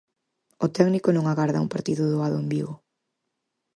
[0.65, 2.73] O técnico non agarda un partido doado en Vigo.